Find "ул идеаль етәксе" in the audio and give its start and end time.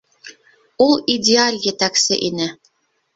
0.85-2.17